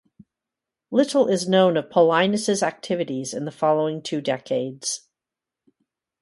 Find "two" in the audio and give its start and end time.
4.01-4.19